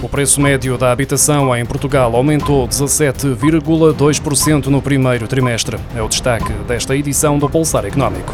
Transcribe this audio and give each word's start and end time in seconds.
O 0.00 0.08
preço 0.08 0.40
médio 0.40 0.78
da 0.78 0.92
habitação 0.92 1.54
em 1.56 1.66
Portugal 1.66 2.14
aumentou 2.14 2.68
17,2% 2.68 4.66
no 4.66 4.80
primeiro 4.80 5.26
trimestre. 5.26 5.76
É 5.94 6.00
o 6.00 6.08
destaque 6.08 6.52
desta 6.68 6.94
edição 6.94 7.36
do 7.36 7.50
Pulsar 7.50 7.84
Económico. 7.84 8.32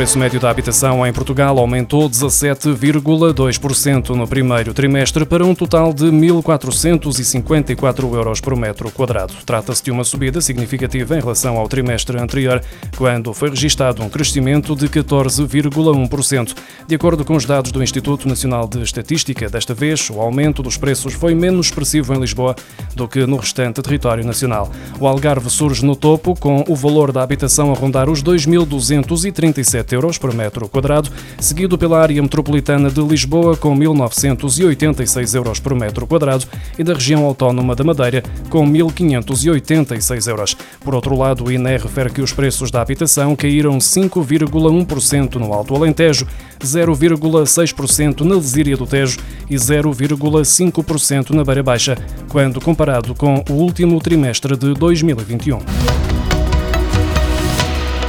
Preço 0.00 0.18
médio 0.18 0.40
da 0.40 0.48
habitação 0.48 1.06
em 1.06 1.12
Portugal 1.12 1.58
aumentou 1.58 2.08
17,2% 2.08 4.16
no 4.16 4.26
primeiro 4.26 4.72
trimestre 4.72 5.26
para 5.26 5.44
um 5.44 5.54
total 5.54 5.92
de 5.92 6.06
1.454 6.06 8.14
euros 8.14 8.40
por 8.40 8.56
metro 8.56 8.90
quadrado. 8.90 9.34
Trata-se 9.44 9.84
de 9.84 9.90
uma 9.90 10.02
subida 10.02 10.40
significativa 10.40 11.18
em 11.18 11.20
relação 11.20 11.58
ao 11.58 11.68
trimestre 11.68 12.18
anterior, 12.18 12.62
quando 12.96 13.34
foi 13.34 13.50
registado 13.50 14.02
um 14.02 14.08
crescimento 14.08 14.74
de 14.74 14.88
14,1%. 14.88 16.56
De 16.86 16.94
acordo 16.94 17.22
com 17.22 17.36
os 17.36 17.44
dados 17.44 17.70
do 17.70 17.82
Instituto 17.82 18.26
Nacional 18.26 18.66
de 18.66 18.80
Estatística, 18.80 19.50
desta 19.50 19.74
vez 19.74 20.08
o 20.08 20.18
aumento 20.18 20.62
dos 20.62 20.78
preços 20.78 21.12
foi 21.12 21.34
menos 21.34 21.66
expressivo 21.66 22.14
em 22.14 22.20
Lisboa 22.20 22.56
do 22.94 23.06
que 23.06 23.26
no 23.26 23.36
restante 23.36 23.82
território 23.82 24.24
nacional. 24.24 24.72
O 24.98 25.06
Algarve 25.06 25.50
surge 25.50 25.84
no 25.84 25.94
topo, 25.94 26.34
com 26.34 26.64
o 26.66 26.74
valor 26.74 27.12
da 27.12 27.22
habitação 27.22 27.70
a 27.70 27.74
rondar 27.74 28.08
os 28.08 28.22
2.237 28.22 29.89
euros 29.92 30.18
por 30.18 30.34
metro 30.34 30.68
quadrado, 30.68 31.10
seguido 31.38 31.78
pela 31.78 32.00
área 32.00 32.22
metropolitana 32.22 32.90
de 32.90 33.00
Lisboa 33.00 33.56
com 33.56 33.76
1.986 33.76 35.34
euros 35.34 35.60
por 35.60 35.74
metro 35.74 36.06
quadrado 36.06 36.46
e 36.78 36.84
da 36.84 36.94
região 36.94 37.24
autónoma 37.24 37.74
da 37.74 37.84
Madeira 37.84 38.22
com 38.48 38.66
1.586 38.66 40.28
euros. 40.28 40.56
Por 40.80 40.94
outro 40.94 41.16
lado, 41.16 41.44
o 41.44 41.52
INE 41.52 41.76
refere 41.76 42.10
que 42.10 42.22
os 42.22 42.32
preços 42.32 42.70
da 42.70 42.80
habitação 42.80 43.36
caíram 43.36 43.78
5,1% 43.78 45.36
no 45.36 45.52
Alto 45.52 45.74
Alentejo, 45.74 46.26
0,6% 46.60 48.20
na 48.20 48.34
Lesíria 48.34 48.76
do 48.76 48.86
Tejo 48.86 49.18
e 49.48 49.56
0,5% 49.56 51.30
na 51.30 51.44
Beira 51.44 51.62
Baixa, 51.62 51.96
quando 52.28 52.60
comparado 52.60 53.14
com 53.14 53.42
o 53.48 53.52
último 53.54 53.98
trimestre 54.00 54.56
de 54.56 54.74
2021. 54.74 56.09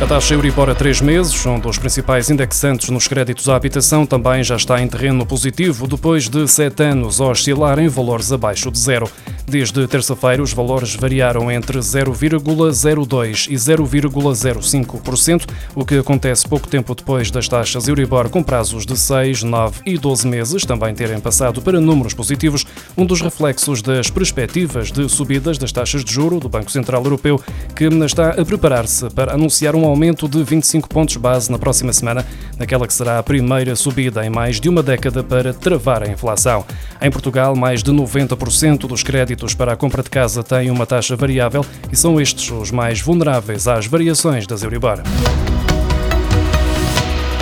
A 0.00 0.06
taxa 0.06 0.34
Euribor 0.34 0.70
a 0.70 0.76
três 0.76 1.00
meses, 1.00 1.44
um 1.44 1.58
dos 1.58 1.76
principais 1.76 2.30
indexantes 2.30 2.88
nos 2.88 3.08
créditos 3.08 3.48
à 3.48 3.56
habitação, 3.56 4.06
também 4.06 4.44
já 4.44 4.54
está 4.54 4.80
em 4.80 4.86
terreno 4.86 5.26
positivo 5.26 5.88
depois 5.88 6.28
de 6.28 6.46
sete 6.46 6.84
anos 6.84 7.20
a 7.20 7.24
oscilar 7.24 7.80
em 7.80 7.88
valores 7.88 8.30
abaixo 8.30 8.70
de 8.70 8.78
zero. 8.78 9.10
Desde 9.48 9.88
terça-feira, 9.88 10.42
os 10.42 10.52
valores 10.52 10.94
variaram 10.94 11.50
entre 11.50 11.78
0,02% 11.78 13.48
e 13.48 13.54
0,05%, 13.54 15.46
o 15.74 15.86
que 15.86 15.96
acontece 15.96 16.46
pouco 16.46 16.68
tempo 16.68 16.94
depois 16.94 17.30
das 17.30 17.48
taxas 17.48 17.88
Euribor 17.88 18.28
com 18.28 18.42
prazos 18.42 18.84
de 18.84 18.94
6, 18.94 19.44
9 19.44 19.80
e 19.86 19.96
12 19.96 20.28
meses 20.28 20.66
também 20.66 20.94
terem 20.94 21.18
passado 21.18 21.62
para 21.62 21.80
números 21.80 22.12
positivos, 22.12 22.66
um 22.94 23.06
dos 23.06 23.22
reflexos 23.22 23.80
das 23.80 24.10
perspectivas 24.10 24.92
de 24.92 25.08
subidas 25.08 25.56
das 25.56 25.72
taxas 25.72 26.04
de 26.04 26.12
juro 26.12 26.38
do 26.38 26.48
Banco 26.50 26.70
Central 26.70 27.02
Europeu, 27.02 27.40
que 27.74 27.86
está 28.04 28.32
a 28.32 28.44
preparar-se 28.44 29.08
para 29.08 29.32
anunciar 29.32 29.74
um 29.74 29.86
aumento 29.86 30.28
de 30.28 30.42
25 30.42 30.90
pontos 30.90 31.16
base 31.16 31.50
na 31.50 31.58
próxima 31.58 31.94
semana, 31.94 32.22
naquela 32.58 32.86
que 32.86 32.92
será 32.92 33.18
a 33.18 33.22
primeira 33.22 33.74
subida 33.74 34.26
em 34.26 34.28
mais 34.28 34.60
de 34.60 34.68
uma 34.68 34.82
década 34.82 35.24
para 35.24 35.54
travar 35.54 36.02
a 36.02 36.08
inflação. 36.10 36.66
Em 37.00 37.10
Portugal, 37.10 37.56
mais 37.56 37.82
de 37.82 37.90
90% 37.90 38.80
dos 38.80 39.02
créditos 39.02 39.37
créditos 39.38 39.54
para 39.54 39.72
a 39.72 39.76
compra 39.76 40.02
de 40.02 40.10
casa 40.10 40.42
têm 40.42 40.70
uma 40.70 40.84
taxa 40.84 41.16
variável 41.16 41.64
e 41.92 41.96
são 41.96 42.20
estes 42.20 42.50
os 42.50 42.70
mais 42.70 43.00
vulneráveis 43.00 43.68
às 43.68 43.86
variações 43.86 44.46
das 44.46 44.62
Euribor. 44.62 45.02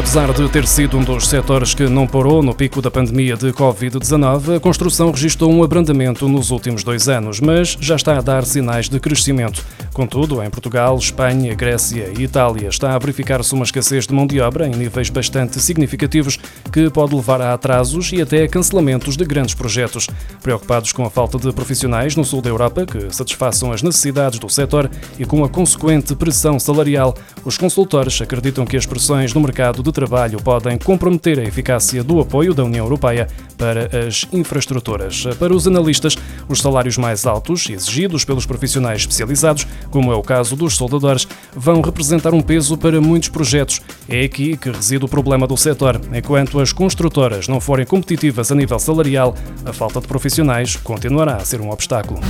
Apesar 0.00 0.32
de 0.32 0.48
ter 0.48 0.66
sido 0.66 0.96
um 0.96 1.04
dos 1.04 1.28
setores 1.28 1.74
que 1.74 1.86
não 1.86 2.06
parou 2.06 2.42
no 2.42 2.54
pico 2.54 2.80
da 2.80 2.90
pandemia 2.90 3.36
de 3.36 3.52
Covid-19, 3.52 4.56
a 4.56 4.58
construção 4.58 5.10
registrou 5.10 5.52
um 5.52 5.62
abrandamento 5.62 6.26
nos 6.26 6.50
últimos 6.50 6.82
dois 6.82 7.06
anos, 7.06 7.38
mas 7.38 7.76
já 7.78 7.96
está 7.96 8.16
a 8.16 8.22
dar 8.22 8.46
sinais 8.46 8.88
de 8.88 8.98
crescimento. 8.98 9.62
Contudo, 9.92 10.42
em 10.42 10.48
Portugal, 10.48 10.96
Espanha, 10.96 11.54
Grécia 11.54 12.10
e 12.18 12.22
Itália 12.22 12.68
está 12.68 12.94
a 12.94 12.98
verificar-se 12.98 13.52
uma 13.52 13.64
escassez 13.64 14.06
de 14.06 14.14
mão 14.14 14.26
de 14.26 14.40
obra 14.40 14.66
em 14.66 14.70
níveis 14.70 15.10
bastante 15.10 15.60
significativos 15.60 16.38
que 16.72 16.88
pode 16.88 17.14
levar 17.14 17.42
a 17.42 17.52
atrasos 17.52 18.10
e 18.10 18.22
até 18.22 18.44
a 18.44 18.48
cancelamentos 18.48 19.18
de 19.18 19.24
grandes 19.26 19.54
projetos. 19.54 20.08
Preocupados 20.42 20.92
com 20.92 21.04
a 21.04 21.10
falta 21.10 21.38
de 21.38 21.52
profissionais 21.52 22.16
no 22.16 22.24
sul 22.24 22.40
da 22.40 22.48
Europa 22.48 22.86
que 22.86 23.14
satisfaçam 23.14 23.70
as 23.70 23.82
necessidades 23.82 24.38
do 24.38 24.48
setor 24.48 24.90
e 25.18 25.26
com 25.26 25.44
a 25.44 25.48
consequente 25.48 26.16
pressão 26.16 26.58
salarial, 26.58 27.14
os 27.44 27.58
consultores 27.58 28.18
acreditam 28.22 28.64
que 28.64 28.78
as 28.78 28.86
pressões 28.86 29.34
no 29.34 29.42
mercado 29.42 29.50
mercado 29.50 29.82
de 29.90 29.94
trabalho 29.94 30.40
podem 30.42 30.78
comprometer 30.78 31.38
a 31.38 31.42
eficácia 31.42 32.02
do 32.02 32.20
apoio 32.20 32.54
da 32.54 32.64
União 32.64 32.84
Europeia 32.84 33.28
para 33.58 34.06
as 34.06 34.26
infraestruturas. 34.32 35.24
Para 35.38 35.54
os 35.54 35.66
analistas, 35.66 36.16
os 36.48 36.60
salários 36.60 36.96
mais 36.96 37.26
altos, 37.26 37.68
exigidos 37.68 38.24
pelos 38.24 38.46
profissionais 38.46 39.00
especializados, 39.00 39.66
como 39.90 40.12
é 40.12 40.16
o 40.16 40.22
caso 40.22 40.56
dos 40.56 40.76
soldadores, 40.76 41.26
vão 41.54 41.80
representar 41.80 42.32
um 42.32 42.40
peso 42.40 42.76
para 42.78 43.00
muitos 43.00 43.28
projetos. 43.28 43.80
É 44.08 44.24
aqui 44.24 44.56
que 44.56 44.70
reside 44.70 45.04
o 45.04 45.08
problema 45.08 45.46
do 45.46 45.56
setor. 45.56 46.00
Enquanto 46.12 46.60
as 46.60 46.72
construtoras 46.72 47.48
não 47.48 47.60
forem 47.60 47.84
competitivas 47.84 48.50
a 48.50 48.54
nível 48.54 48.78
salarial, 48.78 49.34
a 49.64 49.72
falta 49.72 50.00
de 50.00 50.06
profissionais 50.06 50.76
continuará 50.76 51.36
a 51.36 51.44
ser 51.44 51.60
um 51.60 51.70
obstáculo. 51.70 52.20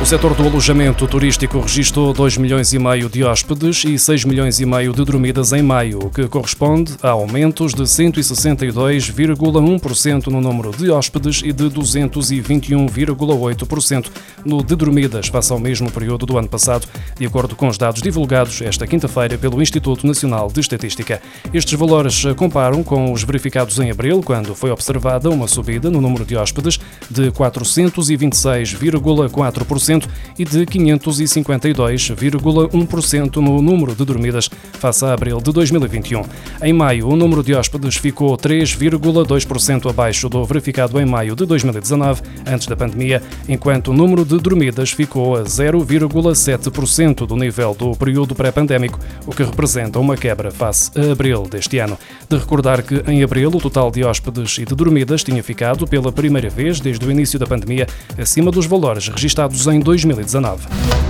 O 0.00 0.06
setor 0.10 0.34
do 0.34 0.44
alojamento 0.44 1.06
turístico 1.06 1.60
registrou 1.60 2.14
2 2.14 2.38
milhões 2.38 2.72
e 2.72 2.78
meio 2.78 3.10
de 3.10 3.22
hóspedes 3.22 3.84
e 3.84 3.98
6 3.98 4.24
milhões 4.24 4.58
e 4.58 4.64
meio 4.64 4.94
de 4.94 5.04
dormidas 5.04 5.52
em 5.52 5.60
maio, 5.62 5.98
o 5.98 6.08
que 6.08 6.26
corresponde 6.26 6.94
a 7.02 7.10
aumentos 7.10 7.74
de 7.74 7.82
162,1% 7.82 10.28
no 10.28 10.40
número 10.40 10.74
de 10.74 10.90
hóspedes 10.90 11.42
e 11.44 11.52
de 11.52 11.64
221,8% 11.64 14.06
no 14.42 14.64
de 14.64 14.74
dormidas 14.74 15.28
face 15.28 15.52
ao 15.52 15.58
mesmo 15.58 15.92
período 15.92 16.24
do 16.24 16.38
ano 16.38 16.48
passado, 16.48 16.88
de 17.18 17.26
acordo 17.26 17.54
com 17.54 17.68
os 17.68 17.76
dados 17.76 18.00
divulgados 18.00 18.62
esta 18.62 18.86
quinta-feira 18.86 19.36
pelo 19.36 19.60
Instituto 19.60 20.06
Nacional 20.06 20.50
de 20.50 20.60
Estatística. 20.60 21.20
Estes 21.52 21.78
valores 21.78 22.24
comparam 22.36 22.82
com 22.82 23.12
os 23.12 23.22
verificados 23.22 23.78
em 23.78 23.90
abril, 23.90 24.22
quando 24.24 24.54
foi 24.54 24.70
observada 24.70 25.28
uma 25.28 25.46
subida 25.46 25.90
no 25.90 26.00
número 26.00 26.24
de 26.24 26.36
hóspedes 26.36 26.80
de 27.10 27.30
426,4% 27.32 29.89
e 30.38 30.44
de 30.44 30.66
552,1% 30.66 33.36
no 33.36 33.62
número 33.62 33.94
de 33.94 34.04
dormidas 34.04 34.50
face 34.72 35.04
a 35.04 35.12
abril 35.12 35.40
de 35.40 35.52
2021. 35.52 36.22
Em 36.62 36.72
maio, 36.72 37.08
o 37.08 37.16
número 37.16 37.42
de 37.42 37.54
hóspedes 37.54 37.96
ficou 37.96 38.36
3,2% 38.36 39.90
abaixo 39.90 40.28
do 40.28 40.44
verificado 40.44 41.00
em 41.00 41.06
maio 41.06 41.34
de 41.34 41.44
2019, 41.44 42.22
antes 42.46 42.66
da 42.66 42.76
pandemia, 42.76 43.22
enquanto 43.48 43.88
o 43.88 43.94
número 43.94 44.24
de 44.24 44.38
dormidas 44.38 44.90
ficou 44.90 45.36
a 45.36 45.42
0,7% 45.42 47.26
do 47.26 47.36
nível 47.36 47.74
do 47.74 47.92
período 47.92 48.34
pré-pandémico, 48.34 48.98
o 49.26 49.32
que 49.32 49.42
representa 49.42 49.98
uma 49.98 50.16
quebra 50.16 50.50
face 50.50 50.90
a 50.98 51.12
abril 51.12 51.42
deste 51.42 51.78
ano. 51.78 51.98
De 52.28 52.36
recordar 52.36 52.82
que 52.82 53.02
em 53.10 53.22
abril 53.22 53.50
o 53.50 53.60
total 53.60 53.90
de 53.90 54.04
hóspedes 54.04 54.58
e 54.58 54.64
de 54.64 54.74
dormidas 54.74 55.24
tinha 55.24 55.42
ficado 55.42 55.86
pela 55.86 56.12
primeira 56.12 56.48
vez 56.48 56.80
desde 56.80 57.04
o 57.06 57.10
início 57.10 57.38
da 57.38 57.46
pandemia 57.46 57.86
acima 58.18 58.50
dos 58.50 58.66
valores 58.66 59.08
registados 59.08 59.66
em 59.66 59.79
2019. 59.84 61.09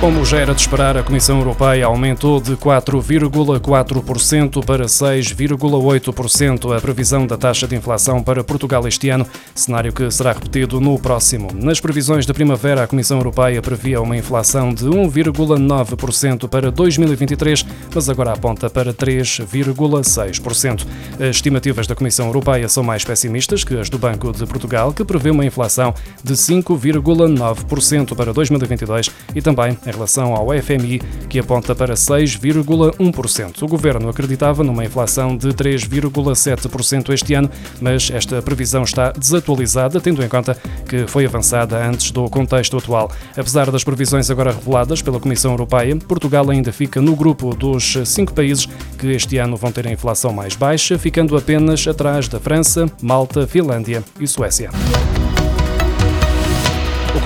Como 0.00 0.24
já 0.24 0.38
era 0.38 0.54
de 0.54 0.60
esperar, 0.60 0.96
a 0.96 1.02
Comissão 1.02 1.38
Europeia 1.38 1.86
aumentou 1.86 2.40
de 2.40 2.56
4,4% 2.56 4.64
para 4.64 4.86
6,8% 4.86 6.76
a 6.76 6.80
previsão 6.80 7.26
da 7.26 7.36
taxa 7.36 7.66
de 7.66 7.74
inflação 7.74 8.22
para 8.22 8.44
Portugal 8.44 8.86
este 8.86 9.08
ano, 9.08 9.26
cenário 9.56 9.92
que 9.92 10.08
será 10.08 10.32
repetido 10.32 10.80
no 10.80 10.96
próximo. 11.00 11.48
Nas 11.52 11.80
previsões 11.80 12.24
da 12.24 12.32
primavera, 12.32 12.84
a 12.84 12.86
Comissão 12.86 13.18
Europeia 13.18 13.60
previa 13.60 14.00
uma 14.00 14.16
inflação 14.16 14.72
de 14.72 14.84
1,9% 14.84 16.48
para 16.48 16.70
2023, 16.70 17.66
mas 17.92 18.08
agora 18.08 18.34
aponta 18.34 18.70
para 18.70 18.94
3,6%. 18.94 20.86
As 21.14 21.34
estimativas 21.34 21.88
da 21.88 21.96
Comissão 21.96 22.26
Europeia 22.26 22.68
são 22.68 22.84
mais 22.84 23.04
pessimistas 23.04 23.64
que 23.64 23.76
as 23.76 23.90
do 23.90 23.98
Banco 23.98 24.30
de 24.30 24.46
Portugal, 24.46 24.92
que 24.92 25.04
prevê 25.04 25.30
uma 25.30 25.44
inflação 25.44 25.92
de 26.22 26.34
5,9% 26.34 28.14
para 28.14 28.32
2022 28.32 29.10
e 29.34 29.42
também 29.42 29.76
em 29.88 29.92
relação 29.92 30.34
ao 30.34 30.48
FMI, 30.50 31.00
que 31.28 31.38
aponta 31.38 31.74
para 31.74 31.94
6,1%. 31.94 33.62
O 33.62 33.66
governo 33.66 34.08
acreditava 34.08 34.62
numa 34.62 34.84
inflação 34.84 35.36
de 35.36 35.48
3,7% 35.48 37.12
este 37.12 37.34
ano, 37.34 37.50
mas 37.80 38.10
esta 38.10 38.42
previsão 38.42 38.82
está 38.82 39.10
desatualizada, 39.12 40.00
tendo 40.00 40.22
em 40.22 40.28
conta 40.28 40.56
que 40.88 41.06
foi 41.06 41.24
avançada 41.24 41.82
antes 41.84 42.10
do 42.10 42.28
contexto 42.28 42.76
atual. 42.76 43.10
Apesar 43.36 43.70
das 43.70 43.84
previsões 43.84 44.30
agora 44.30 44.52
reveladas 44.52 45.02
pela 45.02 45.20
Comissão 45.20 45.52
Europeia, 45.52 45.96
Portugal 45.96 46.50
ainda 46.50 46.72
fica 46.72 47.00
no 47.00 47.16
grupo 47.16 47.54
dos 47.54 47.96
cinco 48.04 48.32
países 48.32 48.68
que 48.98 49.08
este 49.08 49.38
ano 49.38 49.56
vão 49.56 49.72
ter 49.72 49.86
a 49.86 49.92
inflação 49.92 50.32
mais 50.32 50.54
baixa, 50.54 50.98
ficando 50.98 51.36
apenas 51.36 51.86
atrás 51.86 52.28
da 52.28 52.38
França, 52.38 52.86
Malta, 53.00 53.46
Finlândia 53.46 54.04
e 54.20 54.26
Suécia. 54.26 54.70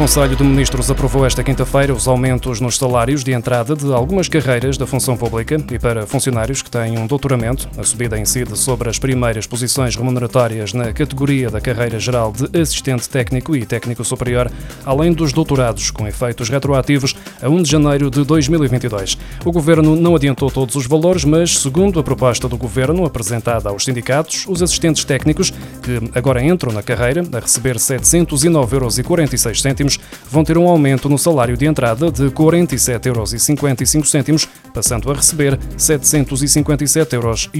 Conselho 0.03 0.35
de 0.35 0.43
Ministros 0.43 0.91
aprovou 0.91 1.25
esta 1.25 1.45
quinta-feira 1.45 1.95
os 1.95 2.09
aumentos 2.09 2.61
nos 2.61 2.77
salários 2.77 3.23
de 3.23 3.33
entrada 3.33 3.77
de 3.77 3.87
algumas 3.95 4.29
carreiras 4.29 4.77
da 4.77 4.85
função 4.85 5.17
pública 5.17 5.65
e 5.71 5.79
para 5.79 6.09
funcionários 6.09 6.61
que 6.61 6.69
têm 6.69 6.99
um 6.99 7.07
doutoramento. 7.07 7.69
A 7.79 7.85
subida 7.85 8.19
incide 8.19 8.59
sobre 8.59 8.91
as 8.91 8.99
primeiras 8.99 9.47
posições 9.47 9.95
remuneratórias 9.95 10.73
na 10.73 10.93
categoria 10.93 11.51
da 11.51 11.61
carreira 11.61 12.01
geral 12.01 12.33
de 12.33 12.61
assistente 12.61 13.09
técnico 13.09 13.55
e 13.55 13.65
técnico 13.65 14.05
superior, 14.05 14.51
além 14.85 15.13
dos 15.13 15.33
doutorados, 15.33 15.93
com 15.93 16.05
efeitos 16.05 16.49
retroativos 16.49 17.15
a 17.41 17.49
1 17.49 17.63
de 17.63 17.71
janeiro 17.71 18.11
de 18.11 18.25
2022. 18.25 19.17
O 19.45 19.53
governo 19.53 19.95
não 19.95 20.17
adiantou 20.17 20.51
todos 20.51 20.75
os 20.75 20.85
valores, 20.85 21.25
mas, 21.25 21.61
segundo 21.61 22.01
a 22.01 22.03
proposta 22.03 22.49
do 22.49 22.57
governo 22.57 23.05
apresentada 23.05 23.69
aos 23.69 23.85
sindicatos, 23.85 24.47
os 24.49 24.65
assistentes 24.65 25.05
técnicos, 25.05 25.53
que 25.81 26.11
agora 26.13 26.43
entram 26.43 26.73
na 26.73 26.83
carreira 26.83 27.23
a 27.33 27.39
receber 27.39 27.77
709,46 27.77 28.73
euros 28.73 29.92
vão 30.31 30.45
ter 30.45 30.59
um 30.59 30.69
aumento 30.69 31.09
no 31.09 31.19
salário 31.19 31.57
de 31.57 31.67
entrada 31.67 32.11
de 32.11 32.25
47,55 32.25 34.29
euros, 34.29 34.49
passando 34.73 35.11
a 35.11 35.15
receber 35.15 35.59
757 35.77 37.15
euros 37.15 37.51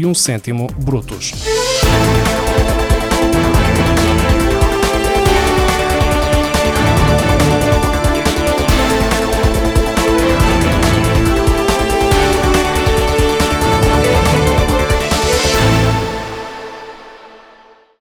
brutos. 0.79 1.33